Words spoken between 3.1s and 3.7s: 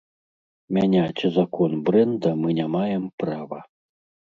права.